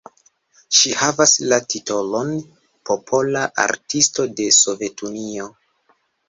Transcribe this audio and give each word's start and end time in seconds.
Ŝi 0.77 0.93
havas 1.01 1.33
la 1.51 1.59
titolon 1.73 2.31
"Popola 2.91 3.45
Artisto 3.65 4.27
de 4.41 4.49
Sovetunio". 4.63 5.47